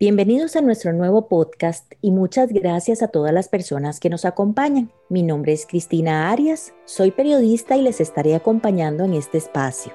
[0.00, 4.92] Bienvenidos a nuestro nuevo podcast y muchas gracias a todas las personas que nos acompañan.
[5.08, 9.92] Mi nombre es Cristina Arias, soy periodista y les estaré acompañando en este espacio.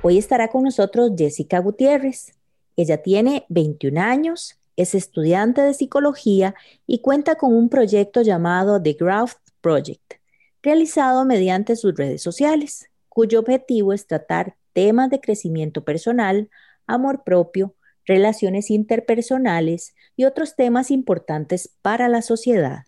[0.00, 2.34] Hoy estará con nosotros Jessica Gutiérrez.
[2.76, 6.54] Ella tiene 21 años, es estudiante de psicología
[6.86, 10.14] y cuenta con un proyecto llamado The Growth Project,
[10.62, 16.50] realizado mediante sus redes sociales, cuyo objetivo es tratar temas de crecimiento personal,
[16.86, 22.84] amor propio, relaciones interpersonales y otros temas importantes para la sociedad.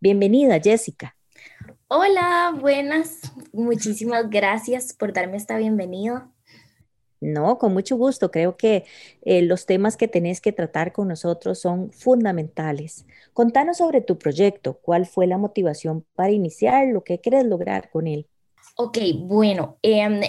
[0.00, 1.16] Bienvenida, Jessica.
[1.88, 3.20] Hola, buenas.
[3.52, 6.31] Muchísimas gracias por darme esta bienvenida.
[7.22, 8.32] No, con mucho gusto.
[8.32, 8.84] Creo que
[9.22, 13.06] eh, los temas que tenés que tratar con nosotros son fundamentales.
[13.32, 14.80] Contanos sobre tu proyecto.
[14.82, 16.88] ¿Cuál fue la motivación para iniciar?
[16.88, 18.26] ¿Lo que quieres lograr con él?
[18.76, 20.20] Ok, bueno, em,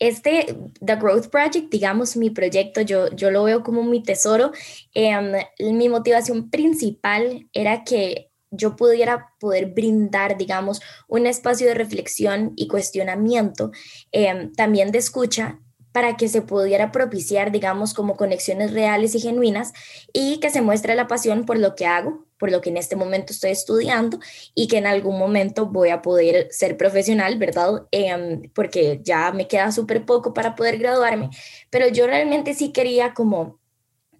[0.00, 4.50] este, The Growth Project, digamos, mi proyecto, yo, yo lo veo como mi tesoro.
[4.92, 12.54] Em, mi motivación principal era que yo pudiera poder brindar, digamos, un espacio de reflexión
[12.56, 13.70] y cuestionamiento,
[14.10, 15.60] em, también de escucha
[15.92, 19.72] para que se pudiera propiciar, digamos, como conexiones reales y genuinas
[20.12, 22.96] y que se muestre la pasión por lo que hago, por lo que en este
[22.96, 24.18] momento estoy estudiando
[24.54, 27.86] y que en algún momento voy a poder ser profesional, ¿verdad?
[27.90, 31.30] Em, porque ya me queda súper poco para poder graduarme,
[31.70, 33.60] pero yo realmente sí quería como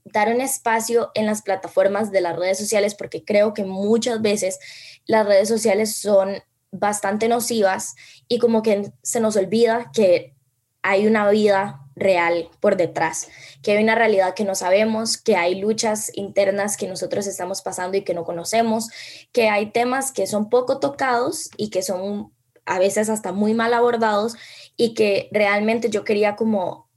[0.04, 4.58] dar un espacio en las plataformas de las redes sociales porque creo que muchas veces
[5.06, 7.94] las redes sociales son bastante nocivas
[8.28, 10.34] y como que se nos olvida que
[10.82, 13.28] hay una vida real por detrás,
[13.62, 17.96] que hay una realidad que no sabemos, que hay luchas internas que nosotros estamos pasando
[17.96, 18.88] y que no conocemos,
[19.32, 22.32] que hay temas que son poco tocados y que son
[22.64, 24.34] a veces hasta muy mal abordados
[24.76, 26.89] y que realmente yo quería como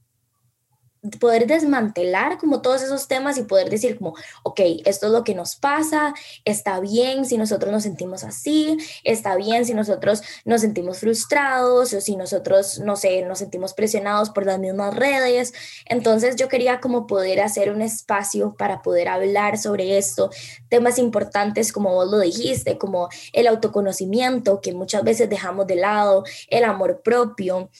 [1.20, 5.34] poder desmantelar como todos esos temas y poder decir como, ok, esto es lo que
[5.34, 10.98] nos pasa, está bien si nosotros nos sentimos así, está bien si nosotros nos sentimos
[10.98, 15.52] frustrados o si nosotros, no sé, nos sentimos presionados por las mismas redes.
[15.86, 20.30] Entonces yo quería como poder hacer un espacio para poder hablar sobre esto,
[20.68, 26.24] temas importantes como vos lo dijiste, como el autoconocimiento que muchas veces dejamos de lado,
[26.48, 27.70] el amor propio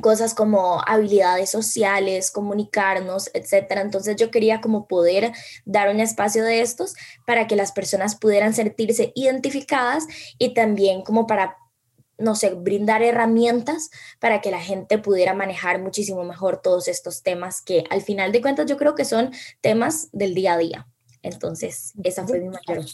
[0.00, 3.82] cosas como habilidades sociales, comunicarnos, etcétera.
[3.82, 5.32] Entonces yo quería como poder
[5.64, 6.94] dar un espacio de estos
[7.26, 10.06] para que las personas pudieran sentirse identificadas
[10.38, 11.56] y también como para
[12.18, 17.62] no sé, brindar herramientas para que la gente pudiera manejar muchísimo mejor todos estos temas
[17.62, 20.88] que al final de cuentas yo creo que son temas del día a día.
[21.22, 22.84] Entonces, esa fue mi mayor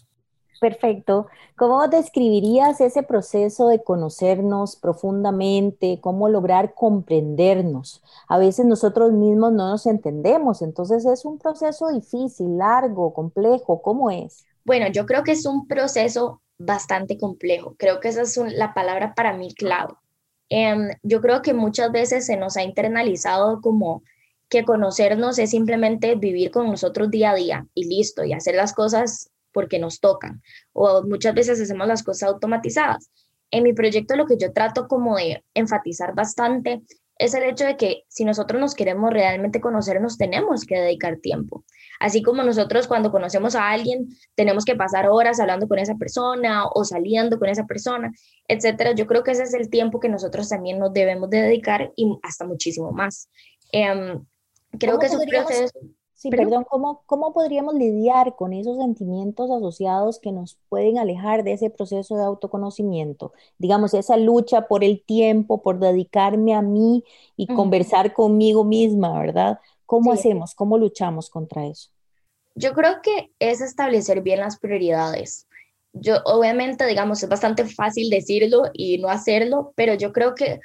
[0.60, 1.28] Perfecto.
[1.56, 6.00] ¿Cómo describirías ese proceso de conocernos profundamente?
[6.00, 8.02] ¿Cómo lograr comprendernos?
[8.26, 13.82] A veces nosotros mismos no nos entendemos, entonces es un proceso difícil, largo, complejo.
[13.82, 14.46] ¿Cómo es?
[14.64, 17.76] Bueno, yo creo que es un proceso bastante complejo.
[17.78, 19.94] Creo que esa es la palabra para mí clave.
[20.48, 24.02] Em, yo creo que muchas veces se nos ha internalizado como
[24.48, 28.72] que conocernos es simplemente vivir con nosotros día a día y listo, y hacer las
[28.72, 30.42] cosas porque nos tocan
[30.72, 33.10] o muchas veces hacemos las cosas automatizadas.
[33.50, 36.82] En mi proyecto lo que yo trato como de enfatizar bastante
[37.18, 41.18] es el hecho de que si nosotros nos queremos realmente conocer, nos tenemos que dedicar
[41.18, 41.64] tiempo.
[41.98, 46.66] Así como nosotros cuando conocemos a alguien, tenemos que pasar horas hablando con esa persona
[46.72, 48.12] o saliendo con esa persona,
[48.46, 48.92] etcétera.
[48.92, 52.16] Yo creo que ese es el tiempo que nosotros también nos debemos de dedicar y
[52.22, 53.28] hasta muchísimo más.
[53.72, 54.24] Em,
[54.78, 55.78] creo que es un proceso
[56.18, 61.52] Sí, perdón, ¿cómo, ¿cómo podríamos lidiar con esos sentimientos asociados que nos pueden alejar de
[61.52, 63.32] ese proceso de autoconocimiento?
[63.56, 67.04] Digamos, esa lucha por el tiempo, por dedicarme a mí
[67.36, 69.60] y conversar conmigo misma, ¿verdad?
[69.86, 70.56] ¿Cómo hacemos?
[70.56, 71.90] ¿Cómo luchamos contra eso?
[72.56, 75.46] Yo creo que es establecer bien las prioridades.
[75.92, 80.58] Yo, obviamente, digamos, es bastante fácil decirlo y no hacerlo, pero yo creo que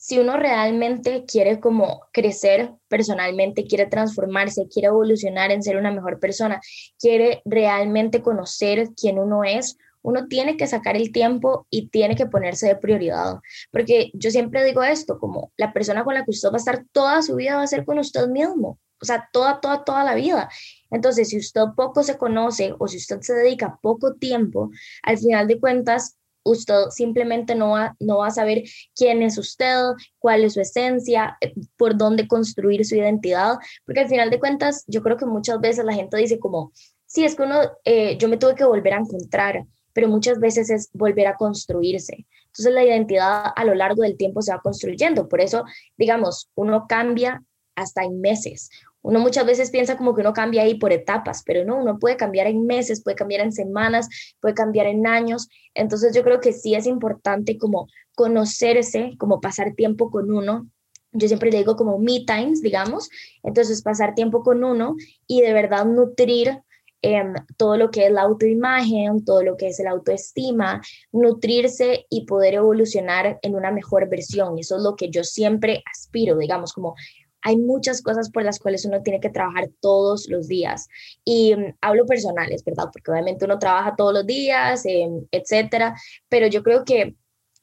[0.00, 6.18] si uno realmente quiere como crecer personalmente, quiere transformarse, quiere evolucionar en ser una mejor
[6.18, 6.58] persona,
[6.98, 12.24] quiere realmente conocer quién uno es, uno tiene que sacar el tiempo y tiene que
[12.24, 13.40] ponerse de prioridad.
[13.70, 16.86] Porque yo siempre digo esto, como la persona con la que usted va a estar
[16.92, 20.14] toda su vida va a ser con usted mismo, o sea, toda, toda, toda la
[20.14, 20.48] vida.
[20.90, 24.70] Entonces, si usted poco se conoce o si usted se dedica poco tiempo,
[25.02, 28.62] al final de cuentas, usted simplemente no va, no va a saber
[28.94, 29.76] quién es usted,
[30.18, 34.84] cuál es su esencia, eh, por dónde construir su identidad, porque al final de cuentas
[34.86, 36.72] yo creo que muchas veces la gente dice como,
[37.06, 40.70] sí, es que uno, eh, yo me tuve que volver a encontrar, pero muchas veces
[40.70, 42.26] es volver a construirse.
[42.46, 45.28] Entonces la identidad a lo largo del tiempo se va construyendo.
[45.28, 45.64] Por eso,
[45.96, 47.42] digamos, uno cambia
[47.74, 48.70] hasta en meses.
[49.02, 52.16] Uno muchas veces piensa como que uno cambia ahí por etapas, pero no, uno puede
[52.16, 54.08] cambiar en meses, puede cambiar en semanas,
[54.40, 55.48] puede cambiar en años.
[55.74, 60.68] Entonces yo creo que sí es importante como conocerse, como pasar tiempo con uno.
[61.12, 63.08] Yo siempre le digo como me times, digamos.
[63.42, 66.62] Entonces pasar tiempo con uno y de verdad nutrir
[67.02, 70.82] Em, todo lo que es la autoimagen, todo lo que es la autoestima,
[71.12, 74.58] nutrirse y poder evolucionar en una mejor versión.
[74.58, 76.94] Eso es lo que yo siempre aspiro, digamos, como
[77.42, 80.88] hay muchas cosas por las cuales uno tiene que trabajar todos los días.
[81.24, 82.88] Y um, hablo personales, ¿verdad?
[82.92, 85.94] Porque obviamente uno trabaja todos los días, em, etcétera,
[86.28, 87.16] pero yo creo que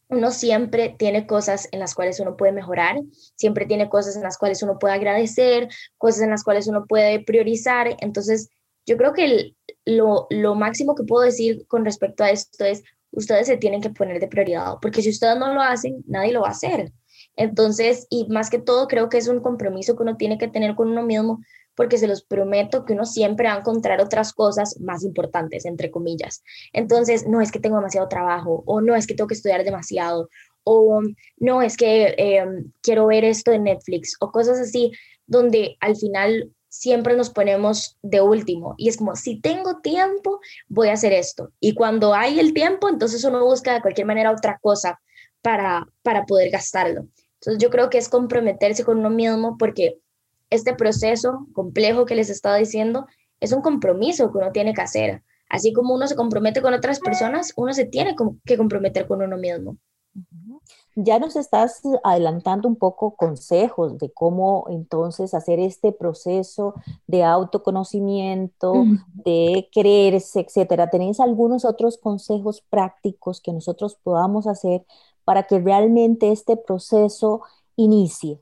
[0.09, 2.97] uno siempre tiene cosas en las cuales uno puede mejorar,
[3.35, 7.19] siempre tiene cosas en las cuales uno puede agradecer, cosas en las cuales uno puede
[7.23, 7.95] priorizar.
[7.99, 8.49] Entonces,
[8.85, 9.53] yo creo que
[9.85, 13.89] lo, lo máximo que puedo decir con respecto a esto es, ustedes se tienen que
[13.89, 16.91] poner de prioridad, porque si ustedes no lo hacen, nadie lo va a hacer.
[17.37, 20.75] Entonces, y más que todo, creo que es un compromiso que uno tiene que tener
[20.75, 21.39] con uno mismo,
[21.75, 25.91] porque se los prometo que uno siempre va a encontrar otras cosas más importantes, entre
[25.91, 26.43] comillas.
[26.73, 30.27] Entonces, no es que tengo demasiado trabajo, o no es que tengo que estudiar demasiado,
[30.63, 31.01] o
[31.37, 34.91] no es que em, quiero ver esto en Netflix, o cosas así,
[35.27, 40.89] donde al final siempre nos ponemos de último y es como, si tengo tiempo, voy
[40.89, 41.51] a hacer esto.
[41.59, 44.99] Y cuando hay el tiempo, entonces uno busca de cualquier manera otra cosa
[45.41, 47.07] para, para poder gastarlo.
[47.39, 49.99] Entonces yo creo que es comprometerse con uno mismo porque
[50.49, 53.05] este proceso complejo que les estaba diciendo
[53.39, 55.23] es un compromiso que uno tiene que hacer.
[55.49, 59.37] Así como uno se compromete con otras personas, uno se tiene que comprometer con uno
[59.37, 59.77] mismo.
[60.95, 66.73] Ya nos estás adelantando un poco consejos de cómo entonces hacer este proceso
[67.05, 70.89] de autoconocimiento, de creerse, etcétera.
[70.89, 74.85] ¿Tenéis algunos otros consejos prácticos que nosotros podamos hacer
[75.27, 77.41] para que realmente este proceso
[77.75, 78.39] inicie?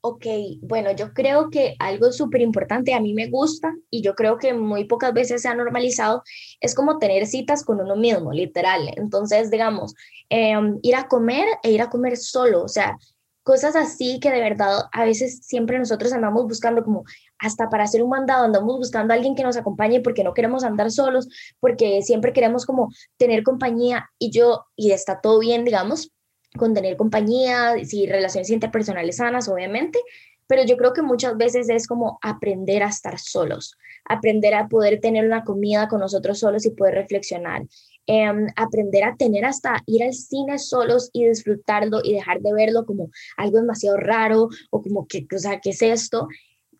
[0.00, 0.24] Ok,
[0.62, 4.54] bueno, yo creo que algo súper importante, a mí me gusta y yo creo que
[4.54, 6.22] muy pocas veces se ha normalizado,
[6.58, 8.80] es como tener citas con uno mismo, literal.
[8.96, 9.94] Entonces, digamos,
[10.30, 12.96] em, ir a comer e ir a comer solo, o sea,
[13.42, 17.04] cosas así que de verdad a veces siempre nosotros andamos buscando como
[17.38, 20.64] hasta para hacer un mandado, andamos buscando a alguien que nos acompañe porque no queremos
[20.64, 21.28] andar solos,
[21.60, 22.88] porque siempre queremos como
[23.18, 26.10] tener compañía y yo, y está todo bien, digamos,
[26.56, 29.98] con tener compañía, y relaciones interpersonales sanas, obviamente,
[30.46, 35.00] pero yo creo que muchas veces es como aprender a estar solos, aprender a poder
[35.00, 37.62] tener una comida con nosotros solos y poder reflexionar,
[38.06, 42.84] em, aprender a tener hasta ir al cine solos y disfrutarlo y dejar de verlo
[42.84, 46.28] como algo demasiado raro o como que, o sea, ¿qué es esto?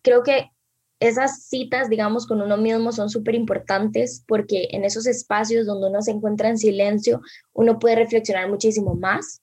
[0.01, 0.49] Creo que
[0.99, 6.01] esas citas, digamos, con uno mismo son súper importantes porque en esos espacios donde uno
[6.01, 7.21] se encuentra en silencio,
[7.53, 9.42] uno puede reflexionar muchísimo más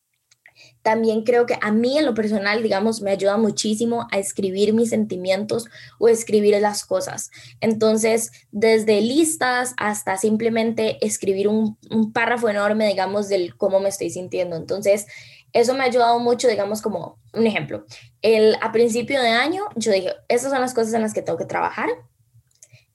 [0.82, 4.90] también creo que a mí en lo personal, digamos, me ayuda muchísimo a escribir mis
[4.90, 5.66] sentimientos
[5.98, 7.30] o escribir las cosas.
[7.60, 11.76] Entonces, desde listas hasta simplemente escribir un,
[12.12, 14.56] párrafo enorme, digamos, del cómo me estoy sintiendo.
[14.56, 15.06] Entonces,
[15.52, 17.84] eso me ha ayudado mucho, digamos, como un ejemplo.
[18.22, 21.38] El, a principio de año, yo dije, estas son las cosas en las que tengo
[21.38, 21.88] que trabajar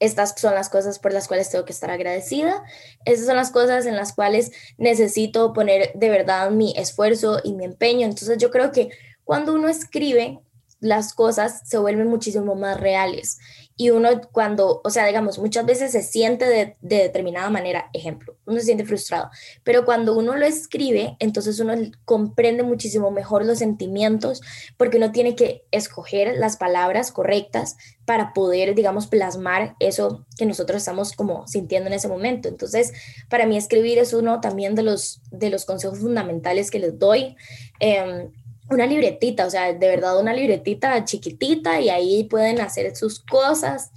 [0.06, 2.64] estas son las cosas por las cuales tengo que estar agradecida,
[3.06, 7.66] estas son las cosas en las cuales necesito poner de verdad mi esfuerzo y mi
[7.66, 8.06] empeño.
[8.06, 8.90] Entonces yo creo que
[9.24, 10.40] cuando uno escribe,
[10.80, 13.40] las cosas se vuelven muchísimo más reales
[13.78, 18.60] y uno cuando, o sea, digamos, muchas veces se siente de, determinada manera, ejemplo, uno
[18.60, 19.30] se siente frustrado,
[19.64, 21.74] pero cuando uno lo escribe, entonces uno
[22.06, 24.42] comprende muchísimo mejor los sentimientos
[24.78, 30.78] porque uno tiene que escoger las palabras correctas para poder, digamos, plasmar eso que nosotros
[30.78, 32.48] estamos como sintiendo en ese momento.
[32.48, 32.94] Entonces,
[33.30, 37.36] para mí escribir es uno también de los, de los consejos fundamentales que les doy.
[37.80, 38.30] Eh,
[38.70, 43.92] una libretita, o sea, de verdad una libretita chiquitita y ahí pueden hacer sus cosas.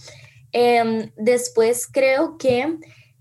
[0.53, 2.79] Em, después creo que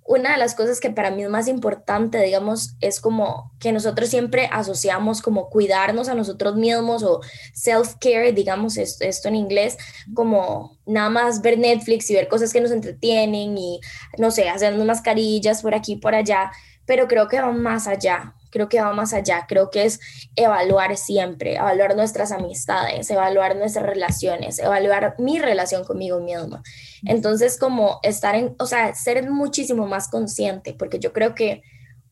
[0.08, 4.10] una de las cosas que para mí es más importante, digamos, es como que nosotros
[4.10, 7.20] siempre asociamos como cuidarnos a nosotros mismos o
[7.54, 9.78] self-care, digamos esto, esto en inglés,
[10.14, 13.82] como nada más ver Netflix y ver cosas que nos entretienen y,
[14.18, 16.52] no sé, hacernos mascarillas por aquí y por allá,
[16.86, 20.00] pero creo que va más allá creo que va más allá, creo que es
[20.36, 26.64] evaluar siempre, evaluar nuestras amistades, evaluar nuestras relaciones, evaluar mi relación conmigo misma.
[27.06, 31.62] Entonces, como estar en, o sea, ser muchísimo más consciente, porque yo creo que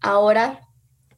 [0.02, 0.62] ahora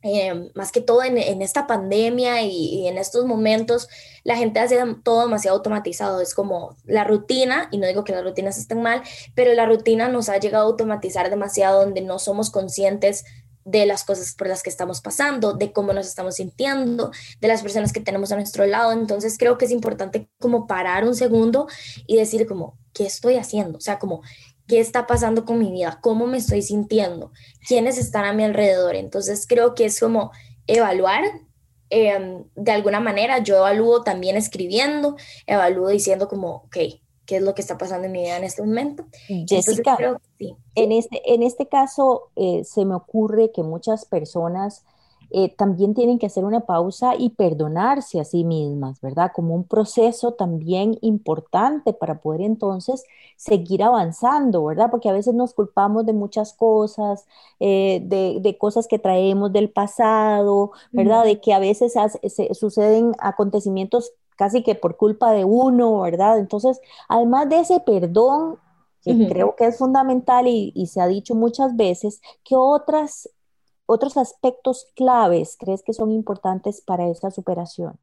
[0.01, 3.89] eh, más que todo en, esta pandemia y, en estos momentos,
[4.23, 6.21] la gente hace todo demasiado automatizado.
[6.21, 9.01] Es como la rutina, y no digo que las rutinas estén mal,
[9.35, 13.25] pero la rutina nos ha llegado a automatizar demasiado donde no somos conscientes
[13.67, 17.61] de las cosas por las que estamos pasando, de cómo nos estamos sintiendo, de las
[17.61, 18.93] personas que tenemos a nuestro lado.
[18.93, 21.67] Entonces creo que es importante como parar un segundo
[22.07, 23.77] y decir como, ¿qué estoy haciendo?
[23.77, 24.21] O sea, como,
[24.67, 27.33] qué está pasando con mi vida, cómo me estoy sintiendo,
[27.67, 28.95] quiénes están a mi alrededor.
[28.95, 30.31] Entonces creo que es como
[30.65, 31.23] evaluar.
[31.89, 36.77] Em, de alguna manera yo evalúo también escribiendo, evalúo diciendo como, ok,
[37.27, 39.05] ¿qué es lo que está pasando en mi vida en este momento?
[39.27, 44.83] Jessica, En, este, en este caso eh, se me ocurre que muchas personas
[45.29, 49.31] eh, también tienen que hacer una pausa y perdonarse a sí mismas, ¿verdad?
[49.35, 53.03] Como un proceso también importante para poder entonces
[53.35, 54.89] seguir avanzando, ¿verdad?
[54.89, 57.25] Porque a veces nos culpamos de muchas cosas,
[57.59, 61.25] eh, de, cosas que traemos del pasado, ¿verdad?
[61.25, 61.95] De que a veces
[62.53, 66.39] suceden acontecimientos casi que por culpa de uno, ¿verdad?
[66.39, 66.79] Entonces,
[67.09, 68.59] además de ese perdón,
[69.03, 73.29] que creo que es fundamental y, y, se ha dicho muchas veces, ¿qué otras
[73.87, 77.97] otros aspectos claves crees que son importantes para esta superación?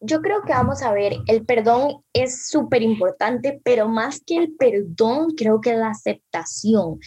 [0.00, 4.54] Yo creo que vamos a ver, el perdón es súper importante, pero más que el
[4.56, 6.98] perdón, creo que la aceptación.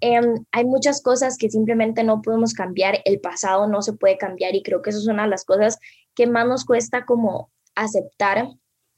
[0.00, 4.54] Em, hay muchas cosas que simplemente no podemos cambiar, el pasado no se puede cambiar
[4.54, 5.78] y creo que eso es una de las cosas
[6.14, 8.48] que más nos cuesta como aceptar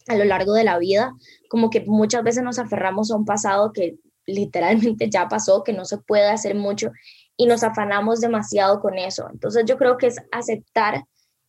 [0.08, 1.12] a lo largo de la vida,
[1.50, 5.85] como que muchas veces nos aferramos a un pasado que literalmente ya pasó, que no
[5.85, 6.92] se puede hacer mucho
[7.37, 9.28] y nos afanamos demasiado con eso.
[9.32, 11.04] Entonces yo creo que es aceptar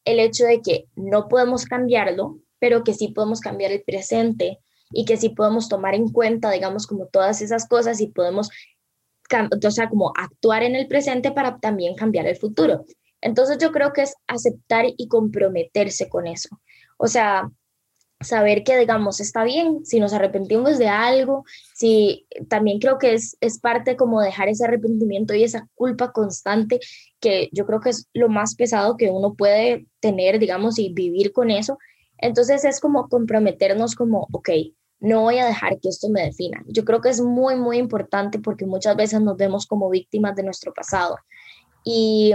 [0.05, 4.59] el hecho de que no podemos cambiarlo, pero que sí podemos cambiar el presente
[4.91, 8.49] y que sí podemos tomar en cuenta, digamos, como todas esas cosas y podemos,
[9.31, 12.85] o como actuar en el presente para también cambiar el futuro.
[13.21, 16.49] Entonces yo creo que es aceptar y comprometerse con eso.
[17.01, 17.49] O sea,
[18.19, 23.37] saber que, digamos, está bien, si nos arrepentimos de algo, si también creo que es,
[23.39, 26.81] es parte como dejar ese arrepentimiento y esa culpa constante,
[27.21, 31.31] que yo creo que es lo más pesado que uno puede tener, digamos, y vivir
[31.31, 31.77] con eso.
[32.17, 34.49] Entonces es como comprometernos como, ok,
[34.99, 36.61] no voy a dejar que esto me defina.
[36.67, 40.43] Yo creo que es muy, muy importante porque muchas veces nos vemos como víctimas de
[40.43, 41.15] nuestro pasado
[41.85, 42.33] y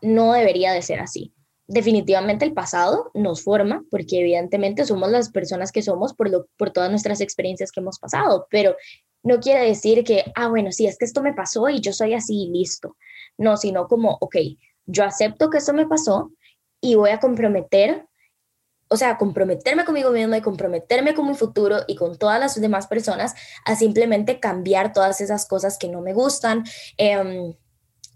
[0.00, 1.33] no debería de ser así
[1.66, 6.70] definitivamente el pasado nos forma, porque evidentemente somos las personas que somos por, lo, por
[6.70, 8.76] todas nuestras experiencias que hemos pasado, pero
[9.22, 12.12] no quiere decir que, ah, bueno, sí, es que esto me pasó y yo soy
[12.12, 12.96] así listo.
[13.38, 14.36] No, sino como, ok,
[14.86, 16.30] yo acepto que esto me pasó
[16.80, 18.06] y voy a comprometer,
[18.88, 22.86] o sea, comprometerme conmigo mismo y comprometerme con mi futuro y con todas las demás
[22.86, 26.64] personas a simplemente cambiar todas esas cosas que no me gustan.
[26.98, 27.54] Em,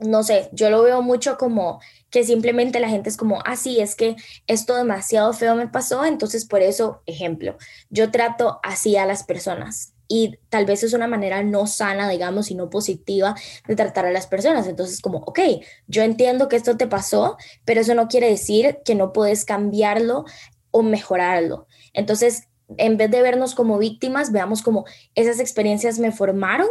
[0.01, 3.81] no sé, yo lo veo mucho como que simplemente la gente es como, ah, sí,
[3.81, 7.57] es que esto demasiado feo me pasó, entonces por eso, ejemplo,
[7.91, 12.51] yo trato así a las personas y tal vez es una manera no sana, digamos,
[12.51, 13.35] y no positiva
[13.67, 14.67] de tratar a las personas.
[14.67, 15.41] Entonces, como, ok,
[15.87, 17.37] yo entiendo que esto te pasó,
[17.67, 20.25] pero eso no quiere decir que no puedes cambiarlo
[20.71, 21.67] o mejorarlo.
[21.93, 24.85] Entonces, en vez de vernos como víctimas, veamos como
[25.15, 26.69] esas experiencias me formaron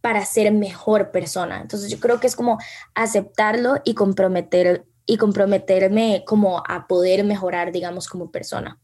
[0.00, 1.60] para ser mejor persona.
[1.60, 2.58] Entonces yo creo que es como
[2.94, 8.78] aceptarlo y comprometer y comprometerme como a poder mejorar, digamos, como persona.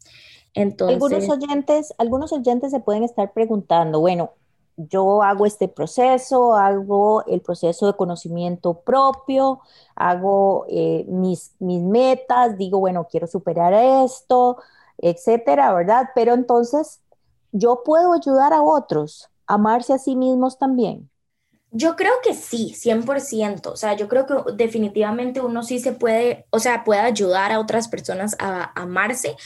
[0.54, 4.32] Entonces, algunos oyentes, algunos oyentes se pueden estar preguntando, bueno,
[4.76, 9.60] yo hago este proceso, hago el proceso de conocimiento propio,
[9.94, 14.58] hago eh, mis, mis metas, digo, bueno, quiero superar esto,
[14.98, 16.10] etcétera, ¿verdad?
[16.14, 17.00] Pero entonces,
[17.52, 21.10] ¿yo puedo ayudar a otros a amarse a sí mismos también?
[21.70, 23.66] Yo creo que sí, 100%.
[23.66, 27.60] O sea, yo creo que definitivamente uno sí se puede, o sea, puede ayudar a
[27.60, 29.36] otras personas a, amarse,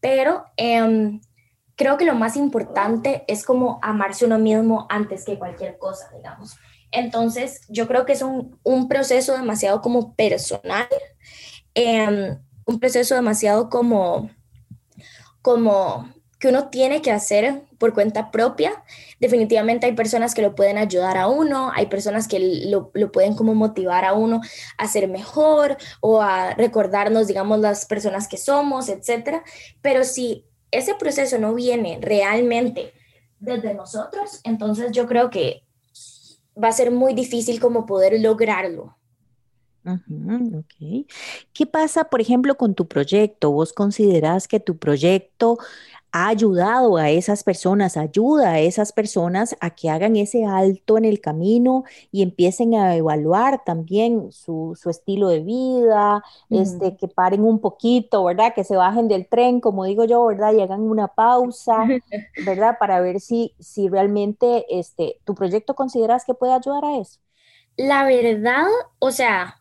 [0.00, 1.20] pero em,
[1.76, 6.56] creo que lo más importante es como amarse uno mismo antes que cualquier cosa, digamos.
[6.90, 10.88] Entonces, yo creo que es un, un proceso demasiado como personal,
[11.74, 14.28] em, un proceso demasiado como
[15.42, 16.08] como
[16.40, 18.82] que uno tiene que hacer por cuenta propia.
[19.20, 23.54] Definitivamente hay personas que lo pueden ayudar a uno, hay personas que lo, pueden como
[23.54, 24.40] motivar a uno
[24.78, 29.42] a ser mejor o a recordarnos, digamos, las personas que somos, etc.
[29.82, 32.94] Pero si ese proceso no viene realmente
[33.38, 35.64] desde nosotros, entonces yo creo que
[36.62, 38.96] va a ser muy difícil como poder lograrlo.
[41.52, 43.50] ¿Qué pasa, por ejemplo, con tu proyecto?
[43.50, 45.58] ¿Vos considerás que tu proyecto
[46.12, 51.04] ha ayudado a esas personas, ayuda a esas personas a que hagan ese alto en
[51.04, 57.60] el camino y empiecen a evaluar también su, estilo de vida, este, que paren un
[57.60, 58.54] poquito, ¿verdad?
[58.54, 60.52] Que se bajen del tren, como digo yo, ¿verdad?
[60.52, 61.86] Y hagan una pausa,
[62.44, 62.76] ¿verdad?
[62.78, 67.20] Para ver si, si realmente este, tu proyecto consideras que puede ayudar a eso.
[67.76, 68.66] La verdad,
[68.98, 69.59] o sea,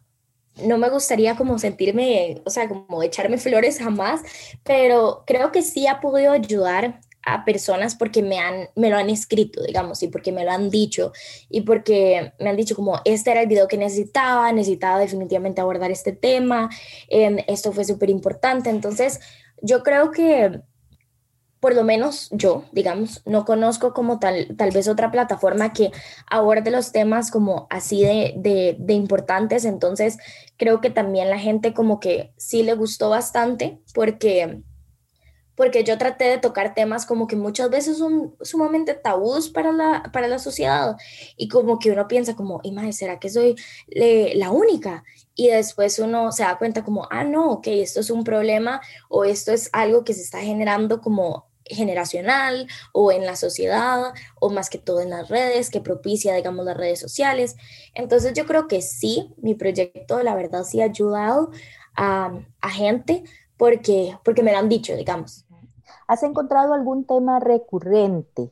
[0.63, 4.21] no me gustaría como sentirme, o sea, como echarme flores jamás,
[4.63, 9.09] pero creo que sí ha podido ayudar a personas porque me, han, me lo han
[9.09, 11.11] escrito, digamos, y porque me lo han dicho,
[11.49, 15.91] y porque me han dicho como, este era el video que necesitaba, necesitaba definitivamente abordar
[15.91, 16.69] este tema,
[17.09, 19.19] em, esto fue súper importante, entonces
[19.61, 20.61] yo creo que
[21.59, 25.91] por lo menos yo, digamos, no conozco como tal, tal vez otra plataforma que
[26.29, 30.17] aborde los temas como así de, de, importantes, entonces
[30.57, 34.61] creo que también la gente como que sí le gustó bastante porque
[35.55, 40.09] porque yo traté de tocar temas como que muchas veces son sumamente tabús para la,
[40.13, 40.95] para la sociedad
[41.35, 42.61] y como que uno piensa como,
[42.93, 43.57] ¿será que soy
[43.89, 45.03] la única?
[45.35, 49.25] Y después uno se da cuenta como, ah, no, ok, esto es un problema o
[49.25, 54.69] esto es algo que se está generando como generacional o en la sociedad o más
[54.69, 57.55] que todo en las redes que propicia, digamos, las redes sociales.
[57.93, 61.51] Entonces yo creo que sí, mi proyecto la verdad sí ha ayudado
[61.95, 63.23] a, a gente
[63.57, 65.45] porque, porque me lo han dicho, digamos.
[66.07, 68.51] ¿Has encontrado algún tema recurrente?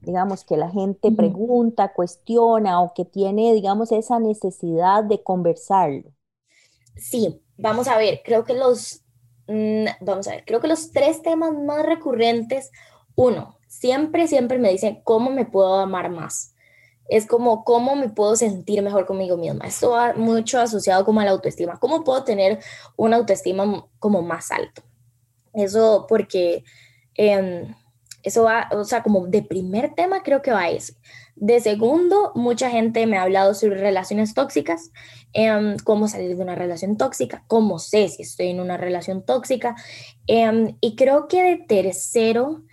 [0.00, 6.12] Digamos que la gente pregunta, cuestiona o que tiene, digamos, esa necesidad de conversarlo.
[6.96, 9.02] Sí, vamos a ver, creo que los
[9.48, 12.70] Mm, vamos a ver, creo que los tres temas más recurrentes,
[13.16, 16.54] uno, siempre, siempre me dicen cómo me puedo amar más.
[17.08, 19.66] Es como cómo me puedo sentir mejor conmigo misma.
[19.66, 21.78] Esto va mucho asociado como a la autoestima.
[21.78, 22.58] ¿Cómo puedo tener
[22.96, 24.82] una autoestima como más alto?
[25.54, 26.64] Eso porque
[27.14, 27.74] em,
[28.28, 30.94] eso va, o sea, como de primer tema creo que va ese.
[31.34, 34.90] De segundo, mucha gente me ha hablado sobre relaciones tóxicas,
[35.32, 39.76] em, cómo salir de una relación tóxica, cómo sé si estoy en una relación tóxica.
[40.26, 42.64] Em, y creo que de tercero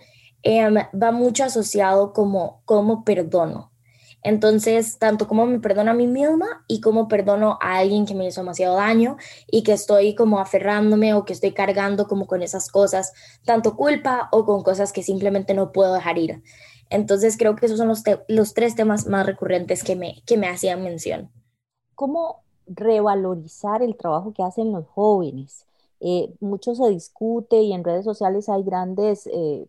[0.42, 3.72] em, va mucho asociado como cómo perdono.
[4.26, 8.26] Entonces, tanto como me perdono a mí misma y como perdono a alguien que me
[8.26, 12.68] hizo demasiado daño y que estoy como aferrándome o que estoy cargando como con esas
[12.68, 13.12] cosas,
[13.44, 16.42] tanto culpa o con cosas que simplemente no puedo dejar ir.
[16.90, 17.92] Entonces, creo que esos son
[18.26, 21.30] los, tres temas más recurrentes que me, que me hacían mención.
[21.94, 25.66] ¿Cómo revalorizar el trabajo que hacen los jóvenes?
[26.00, 29.68] Eh, mucho se discute y en redes sociales hay grandes eh,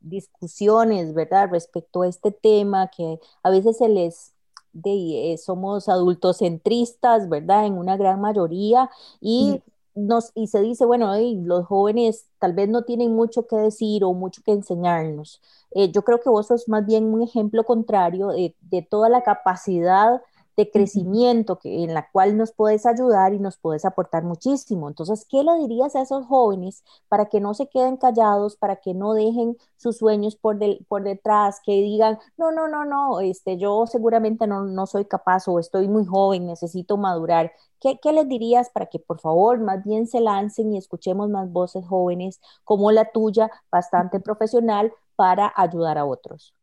[0.00, 1.48] discusiones, ¿verdad?
[1.50, 4.34] Respecto a este tema que a veces se les
[4.72, 7.66] de, eh, somos adultocentristas, ¿verdad?
[7.66, 8.90] En una gran mayoría
[9.20, 9.62] y
[9.94, 11.12] nos y se dice, bueno,
[11.44, 15.40] los jóvenes tal vez no tienen mucho que decir o mucho que enseñarnos.
[15.72, 19.22] Eh, yo creo que vos sos más bien un ejemplo contrario de, de toda la
[19.22, 20.22] capacidad
[20.60, 24.88] de crecimiento que, en la cual nos puedes ayudar y nos puedes aportar muchísimo.
[24.88, 28.94] Entonces, ¿qué le dirías a esos jóvenes para que no se queden callados, para que
[28.94, 33.86] no dejen sus sueños por, por detrás, que digan, no, no, no, no, este, yo
[33.86, 37.52] seguramente no, no soy capaz o estoy muy joven, necesito madurar?
[37.80, 41.50] ¿Qué, ¿Qué les dirías para que por favor más bien se lancen y escuchemos más
[41.50, 46.54] voces jóvenes como la tuya, bastante profesional, para ayudar a otros?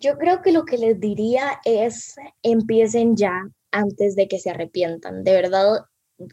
[0.00, 5.24] Yo creo que lo que les diría es empiecen ya antes de que se arrepientan.
[5.24, 5.86] De verdad,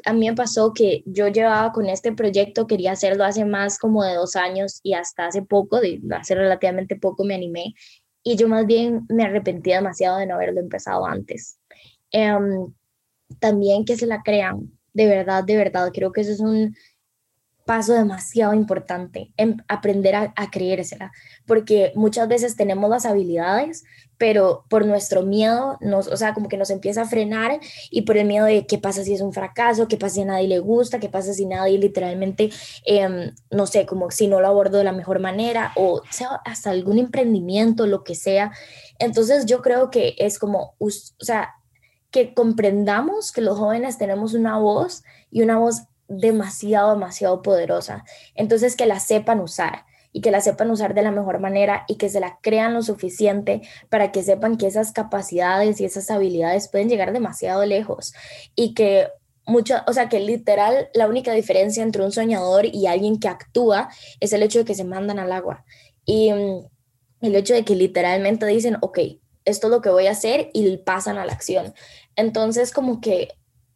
[0.06, 4.04] a mí me pasó que yo llevaba con este proyecto, quería hacerlo hace más como
[4.04, 7.74] de dos años y hasta hace poco, de hace relativamente poco me animé
[8.24, 11.60] y yo más bien me arrepentí demasiado de no haberlo empezado antes.
[12.12, 12.74] Em,
[13.40, 16.76] también que se la crean, de verdad, de verdad, creo que eso es un
[17.66, 21.12] paso demasiado importante, en aprender a, creérsela,
[21.48, 23.84] porque muchas veces tenemos las habilidades,
[24.18, 28.18] pero por nuestro miedo, nos, o sea, como que nos empieza a frenar y por
[28.18, 30.60] el miedo de qué pasa si es un fracaso, qué pasa si a nadie le
[30.60, 32.52] gusta, qué pasa si nadie literalmente,
[32.86, 36.70] em, no sé, como si no lo abordo de la mejor manera o sea, hasta
[36.70, 38.52] algún emprendimiento, lo que sea.
[39.00, 41.56] Entonces yo creo que es como, o sea,
[42.12, 48.06] que comprendamos que los jóvenes tenemos una voz y una voz demasiado, demasiado poderosa.
[48.36, 51.96] Entonces, que la sepan usar y que la sepan usar de la mejor manera y
[51.96, 56.70] que se la crean lo suficiente para que sepan que esas capacidades y esas habilidades
[56.70, 58.14] pueden llegar demasiado lejos
[58.56, 59.10] y que
[59.46, 63.90] mucho, o sea, que literal la única diferencia entre un soñador y alguien que actúa
[64.20, 65.66] es el hecho de que se mandan al agua
[66.06, 66.66] y mm,
[67.22, 69.00] el hecho de que literalmente dicen, ok,
[69.44, 71.74] esto es lo que voy a hacer y pasan a la acción.
[72.16, 73.30] Entonces, como que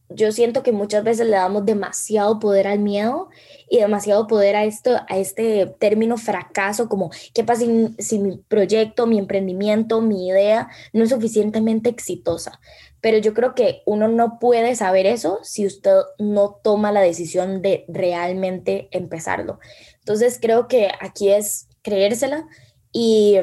[0.10, 3.30] yo siento que muchas veces le damos demasiado poder al miedo
[3.70, 7.66] y demasiado poder a esto, a este término fracaso, como qué pasa
[8.00, 12.60] si, mi proyecto, mi emprendimiento, mi idea no es suficientemente exitosa.
[13.02, 17.62] Pero yo creo que uno no puede saber eso si usted no toma la decisión
[17.62, 19.60] de realmente empezarlo.
[20.00, 22.48] Entonces creo que aquí es creérsela
[22.92, 23.38] y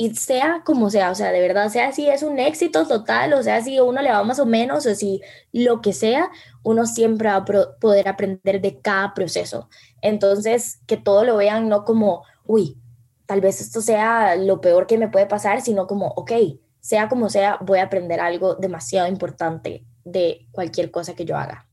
[0.00, 3.42] y sea como sea, o sea, de verdad, sea si es un éxito total, o
[3.42, 5.20] sea, si uno le va más o menos, o si
[5.52, 6.30] lo que sea,
[6.62, 9.68] uno siempre va a poder aprender de cada proceso.
[10.00, 12.78] Entonces, que todo lo vean no como, uy,
[13.26, 16.30] tal vez esto sea lo peor que me puede pasar, sino como, ok,
[16.78, 21.68] sea como sea, voy a aprender algo demasiado importante de cualquier cosa que yo haga.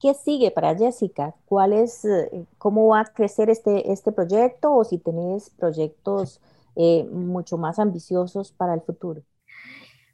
[0.00, 1.36] ¿Qué sigue para Jessica?
[1.44, 6.40] ¿Cuál es, eh, cómo va a crecer este, este proyecto o si tenés proyectos
[6.76, 9.22] eh, mucho más ambiciosos para el futuro?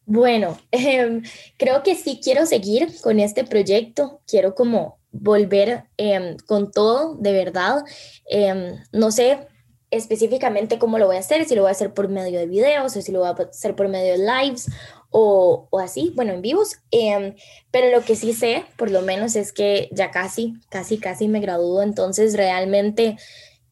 [0.06, 1.22] Bueno, em,
[1.58, 7.32] creo que sí quiero seguir con este proyecto, quiero como volver em, con todo, de
[7.32, 7.84] verdad.
[8.26, 9.48] Em, no sé
[9.90, 12.96] específicamente cómo lo voy a hacer, si lo voy a hacer por medio de videos
[12.96, 14.70] o si lo voy a hacer por medio de lives
[15.10, 16.78] o, así, bueno, en vivos.
[17.70, 21.40] pero lo que sí sé, por lo menos, es que ya casi, casi, casi me
[21.40, 23.18] gradúo, entonces realmente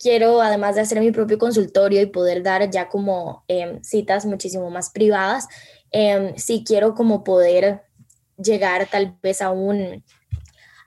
[0.00, 4.70] quiero, además de hacer mi propio consultorio y poder dar ya como em, citas muchísimo
[4.70, 5.46] más privadas,
[5.92, 7.82] eh, sí quiero como poder
[8.36, 10.02] llegar tal vez a un,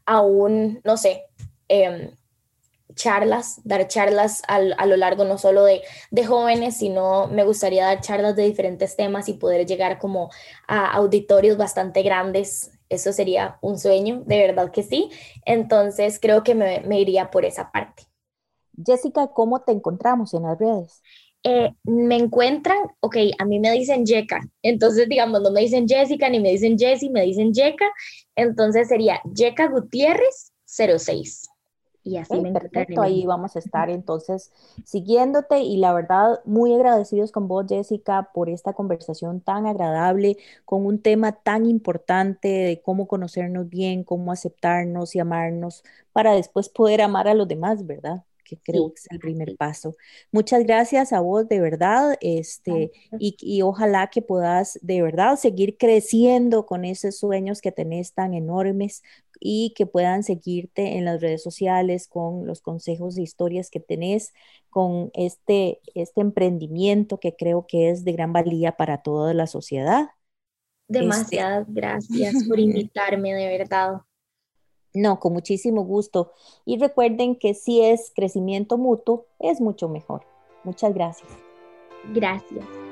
[0.05, 1.25] a un no sé,
[1.67, 2.11] em,
[2.95, 8.01] charlas, dar charlas a lo largo no solo de, de, jóvenes, sino me gustaría dar
[8.01, 10.29] charlas de diferentes temas y poder llegar como
[10.67, 12.71] a auditorios bastante grandes.
[12.89, 15.09] Eso sería un sueño, de verdad que sí.
[15.45, 18.12] Entonces creo que me iría por esa parte.
[18.85, 21.01] Jessica, ¿cómo te encontramos en las redes?
[21.43, 26.29] Eh, me encuentran, ok, a mí me dicen Jeka, entonces digamos, no me dicen Jessica
[26.29, 27.85] ni me dicen Jessie, me dicen Jeka,
[28.35, 31.49] entonces sería Jeka Gutiérrez 06.
[32.05, 34.51] Y así me perfecto, ahí vamos a estar entonces
[34.83, 40.85] siguiéndote y la verdad muy agradecidos con vos Jessica por esta conversación tan agradable con
[40.85, 47.01] un tema tan importante de cómo conocernos bien, cómo aceptarnos y amarnos para después poder
[47.01, 48.23] amar a los demás, ¿verdad?
[48.43, 49.95] Que creo que es el primer paso.
[50.31, 55.77] Muchas gracias a vos, de verdad, este, y, y, ojalá que puedas de verdad seguir
[55.77, 59.01] creciendo con esos sueños que tenés tan enormes
[59.39, 64.33] y que puedan seguirte en las redes sociales con los consejos e historias que tenés,
[64.69, 70.09] con este, este emprendimiento que creo que es de gran valía para toda la sociedad.
[70.87, 74.01] Este Demasiadas gracias por invitarme, de verdad.
[74.93, 76.31] No, con muchísimo gusto.
[76.65, 80.23] Y recuerden que si es crecimiento mutuo, es mucho mejor.
[80.63, 81.29] Muchas gracias.
[82.13, 82.82] Gracias.